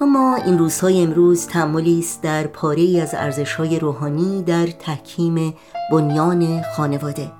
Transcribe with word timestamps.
این 0.00 0.58
روزهای 0.58 1.02
امروز 1.02 1.46
تعملی 1.46 1.98
است 1.98 2.22
در 2.22 2.46
پاره 2.46 3.00
از 3.02 3.14
ارزش‌های 3.14 3.78
روحانی 3.78 4.42
در 4.42 4.66
تحکیم 4.66 5.54
بنیان 5.92 6.62
خانواده. 6.76 7.32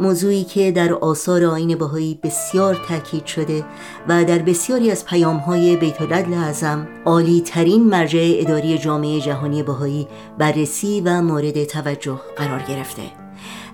موضوعی 0.00 0.44
که 0.44 0.72
در 0.72 0.92
آثار 0.92 1.44
آین 1.44 1.78
بهایی 1.78 2.18
بسیار 2.22 2.80
تاکید 2.88 3.26
شده 3.26 3.64
و 4.08 4.24
در 4.24 4.38
بسیاری 4.38 4.90
از 4.90 5.06
پیامهای 5.06 5.76
بیت 5.76 6.00
العدل 6.00 6.34
اعظم 6.34 6.88
عالی 7.04 7.40
ترین 7.40 7.84
مرجع 7.84 8.32
اداری 8.34 8.78
جامعه 8.78 9.20
جهانی 9.20 9.62
بهایی 9.62 10.08
بررسی 10.38 11.00
و 11.00 11.22
مورد 11.22 11.64
توجه 11.64 12.20
قرار 12.36 12.62
گرفته. 12.68 13.21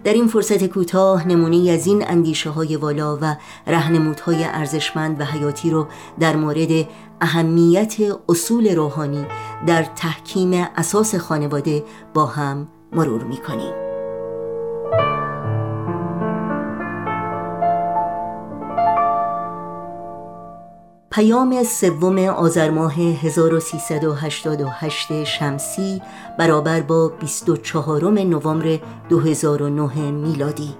در 0.08 0.14
این 0.14 0.28
فرصت 0.28 0.64
کوتاه 0.66 1.28
نمونه 1.28 1.70
از 1.70 1.86
این 1.86 2.08
اندیشه 2.08 2.50
های 2.50 2.76
والا 2.76 3.18
و 3.22 3.36
رهنمودهای 3.66 4.44
ارزشمند 4.44 5.20
و 5.20 5.24
حیاتی 5.24 5.70
رو 5.70 5.86
در 6.20 6.36
مورد 6.36 6.88
اهمیت 7.20 7.96
اصول 8.28 8.74
روحانی 8.74 9.26
در 9.66 9.82
تحکیم 9.82 10.66
اساس 10.76 11.14
خانواده 11.14 11.84
با 12.14 12.26
هم 12.26 12.68
مرور 12.92 13.24
می 13.24 13.36
پیام 21.18 21.64
سوم 21.64 22.18
آذر 22.18 22.70
ماه 22.70 22.94
1388 22.94 25.24
شمسی 25.24 26.02
برابر 26.38 26.80
با 26.80 27.08
24 27.08 28.10
نوامبر 28.10 28.78
2009 29.08 30.10
میلادی. 30.10 30.74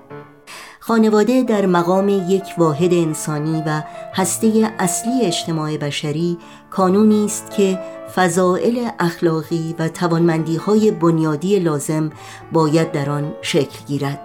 خانواده 0.80 1.42
در 1.42 1.66
مقام 1.66 2.08
یک 2.08 2.44
واحد 2.58 2.94
انسانی 2.94 3.62
و 3.66 3.82
هسته 4.14 4.72
اصلی 4.78 5.22
اجتماع 5.22 5.76
بشری 5.76 6.38
کانونی 6.70 7.24
است 7.24 7.50
که 7.50 7.78
فضائل 8.14 8.88
اخلاقی 8.98 9.74
و 9.78 9.88
توانمندی 9.88 10.56
های 10.56 10.90
بنیادی 10.90 11.58
لازم 11.58 12.10
باید 12.52 12.92
در 12.92 13.10
آن 13.10 13.34
شکل 13.42 13.78
گیرد. 13.86 14.20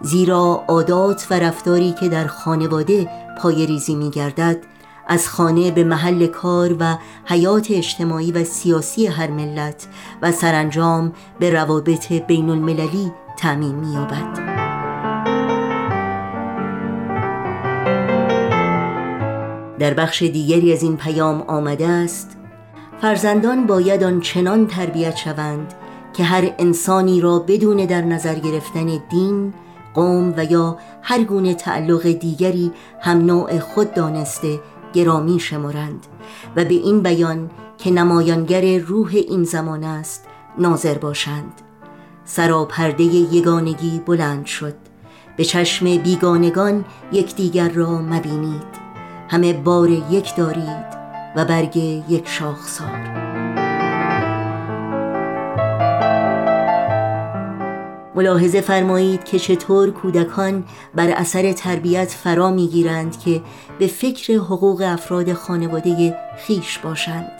زیرا 0.00 0.64
عادات 0.68 1.26
و 1.30 1.34
رفتاری 1.34 1.94
که 2.00 2.08
در 2.08 2.26
خانواده 2.26 3.08
پایریزی 3.42 3.94
می 3.94 4.10
گردد 4.10 4.71
از 5.08 5.28
خانه 5.28 5.70
به 5.70 5.84
محل 5.84 6.26
کار 6.26 6.76
و 6.80 6.98
حیات 7.24 7.66
اجتماعی 7.70 8.32
و 8.32 8.44
سیاسی 8.44 9.06
هر 9.06 9.30
ملت 9.30 9.86
و 10.22 10.32
سرانجام 10.32 11.12
به 11.38 11.50
روابط 11.50 12.12
بین 12.12 12.50
المللی 12.50 13.12
تعمین 13.36 13.74
می‌یابد. 13.74 14.62
در 19.78 19.94
بخش 19.94 20.22
دیگری 20.22 20.72
از 20.72 20.82
این 20.82 20.96
پیام 20.96 21.42
آمده 21.42 21.88
است 21.88 22.36
فرزندان 23.00 23.66
باید 23.66 24.04
آن 24.04 24.20
چنان 24.20 24.66
تربیت 24.66 25.16
شوند 25.16 25.74
که 26.12 26.24
هر 26.24 26.54
انسانی 26.58 27.20
را 27.20 27.38
بدون 27.38 27.76
در 27.76 28.02
نظر 28.02 28.34
گرفتن 28.34 28.98
دین، 29.10 29.54
قوم 29.94 30.34
و 30.36 30.44
یا 30.44 30.78
هر 31.02 31.24
گونه 31.24 31.54
تعلق 31.54 32.06
دیگری 32.06 32.72
هم 33.00 33.18
نوع 33.18 33.58
خود 33.58 33.94
دانسته 33.94 34.60
گرامی 34.92 35.40
شمارند 35.40 36.06
و 36.56 36.64
به 36.64 36.74
این 36.74 37.02
بیان 37.02 37.50
که 37.78 37.90
نمایانگر 37.90 38.78
روح 38.78 39.10
این 39.14 39.44
زمان 39.44 39.84
است 39.84 40.26
ناظر 40.58 40.98
باشند. 40.98 41.52
سراپرده 42.24 43.02
یگانگی 43.02 44.02
بلند 44.06 44.46
شد. 44.46 44.74
به 45.36 45.44
چشم 45.44 45.96
بیگانگان 45.96 46.84
یکدیگر 47.12 47.68
را 47.68 47.98
مبینید. 47.98 48.82
همه 49.28 49.52
بار 49.52 49.90
یک 49.90 50.36
دارید 50.36 50.86
و 51.36 51.44
برگ 51.44 51.76
یک 52.08 52.28
شاخسار. 52.28 53.31
ملاحظه 58.14 58.60
فرمایید 58.60 59.24
که 59.24 59.38
چطور 59.38 59.90
کودکان 59.90 60.64
بر 60.94 61.10
اثر 61.10 61.52
تربیت 61.52 62.08
فرا 62.08 62.50
می‌گیرند 62.50 63.20
که 63.20 63.42
به 63.78 63.86
فکر 63.86 64.34
حقوق 64.34 64.82
افراد 64.86 65.32
خانواده 65.32 66.16
خیش 66.38 66.78
باشند. 66.78 67.32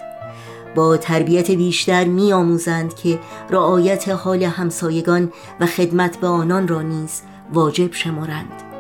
با 0.75 0.97
تربیت 0.97 1.51
بیشتر 1.51 2.05
میآموزند 2.05 2.95
که 2.95 3.19
رعایت 3.51 4.09
حال 4.09 4.43
همسایگان 4.43 5.33
و 5.61 5.67
خدمت 5.67 6.17
به 6.17 6.27
آنان 6.27 6.69
را 6.69 6.83
نیز 6.83 7.23
واجب 7.53 7.93
شمارند. 7.93 8.72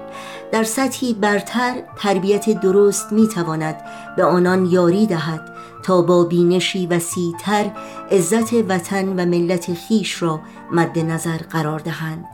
در 0.52 0.64
سطحی 0.64 1.14
برتر 1.14 1.82
تربیت 1.96 2.60
درست 2.60 3.12
می 3.12 3.28
تواند 3.28 3.76
به 4.16 4.24
آنان 4.24 4.66
یاری 4.66 5.06
دهد 5.06 5.52
تا 5.82 6.02
با 6.02 6.24
بینشی 6.24 6.86
وسیعتر 6.86 7.70
عزت 8.10 8.52
وطن 8.52 9.08
و 9.08 9.26
ملت 9.26 9.74
خیش 9.74 10.22
را 10.22 10.40
مد 10.72 10.98
نظر 10.98 11.36
قرار 11.36 11.78
دهند. 11.78 12.24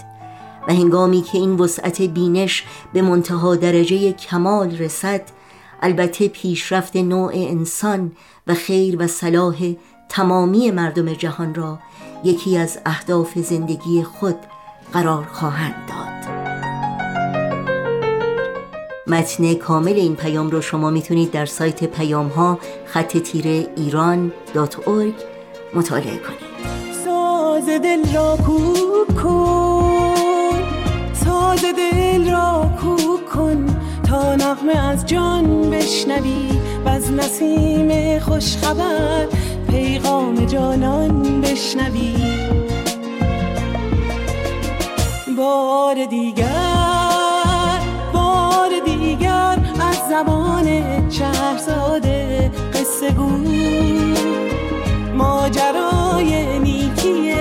و 0.68 0.72
هنگامی 0.72 1.22
که 1.22 1.38
این 1.38 1.56
وسعت 1.56 2.02
بینش 2.02 2.64
به 2.92 3.02
منتها 3.02 3.56
درجه 3.56 4.12
کمال 4.12 4.76
رسد 4.76 5.22
البته 5.82 6.28
پیشرفت 6.28 6.96
نوع 6.96 7.32
انسان 7.34 8.12
و 8.46 8.54
خیر 8.54 9.02
و 9.02 9.06
صلاح 9.06 9.74
تمامی 10.08 10.70
مردم 10.70 11.12
جهان 11.12 11.54
را 11.54 11.78
یکی 12.24 12.58
از 12.58 12.78
اهداف 12.86 13.38
زندگی 13.38 14.02
خود 14.02 14.36
قرار 14.92 15.24
خواهند 15.24 15.74
داد. 15.88 16.37
متن 19.08 19.54
کامل 19.54 19.92
این 19.92 20.16
پیام 20.16 20.50
رو 20.50 20.60
شما 20.60 20.90
می‌تونید 20.90 21.30
در 21.30 21.46
سایت 21.46 21.84
پیام 21.84 22.28
ها 22.28 22.58
خط 22.86 23.16
تیره 23.16 23.66
ایران 23.76 24.32
دات 24.54 24.88
مطالعه 25.74 26.16
کنید. 26.16 26.48
ساز 27.04 27.68
دل 27.68 28.14
را 28.14 28.38
کوک 28.46 29.22
کن 29.22 30.54
ساز 31.24 31.64
دل 31.64 32.30
را 32.30 32.70
کوک 32.82 33.26
کن 33.34 33.66
تا 34.08 34.36
نغمه 34.36 34.78
از 34.78 35.06
جان 35.06 35.70
بشنوی 35.70 36.48
و 36.84 36.88
از 36.88 37.12
نسیم 37.12 38.18
خوشخبر 38.18 39.26
پیغام 39.70 40.46
جانان 40.46 41.40
بشنوی. 41.40 42.14
بار 45.36 46.04
دیگر 46.04 46.67
زمان 50.08 50.66
چهرزاده 51.08 52.50
قصه 52.74 53.14
ماجرای 55.14 56.58
نیکی 56.58 57.32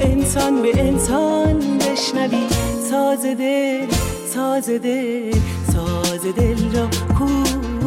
انسان 0.00 0.62
به 0.62 0.80
انسان 0.80 1.58
بشنوی. 1.78 2.46
ساز 2.90 3.22
دل 3.22 3.86
ساز 4.34 4.70
دل 4.70 5.38
ساز 5.72 6.22
دل 6.36 6.76
را 6.76 6.86
کو. 7.18 7.77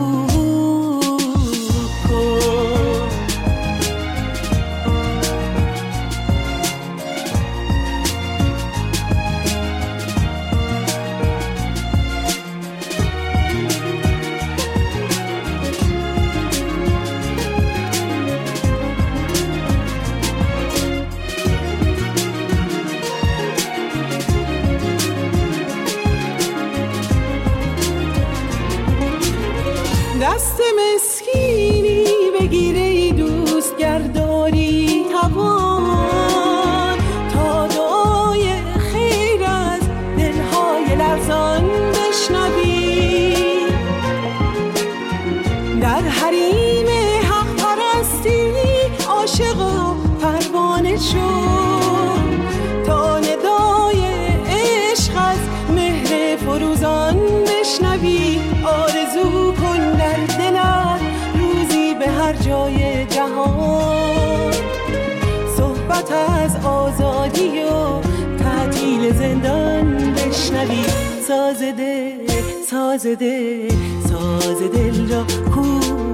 زندان 69.12 70.14
بشنوی. 70.14 70.84
ساز 71.28 71.62
دل 71.62 72.28
ساز 72.70 73.06
دل 73.06 73.70
ساز 74.10 74.60
دل 74.74 75.14
را 75.14 75.24
کو 75.54 76.11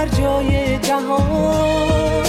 هر 0.00 0.08
جای 0.08 0.78
جهان. 0.78 2.24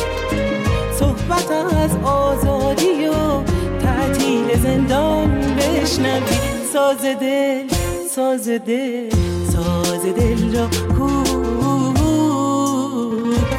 صحبت 0.99 1.51
از 1.51 1.95
آزادی 2.03 3.07
و 3.07 3.43
تعطیل 3.83 4.59
زندان 4.63 5.41
بشنوی. 5.55 6.37
ساز 6.73 7.01
دل 7.01 7.67
ساز 8.15 8.49
دل 8.49 9.09
ساز 9.53 10.05
دل 10.05 10.57
را 10.57 10.67
کو 10.97 11.23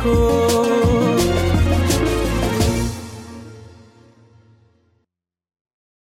کن. 0.05 0.81